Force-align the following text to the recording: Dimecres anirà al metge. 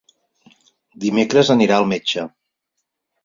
Dimecres 1.03 1.53
anirà 1.55 1.77
al 1.81 1.87
metge. 1.91 2.23